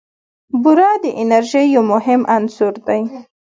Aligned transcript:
بوره 0.61 0.89
د 1.03 1.05
انرژۍ 1.21 1.65
یو 1.75 1.83
مهم 1.93 2.21
عنصر 2.35 2.73
دی. 2.87 3.01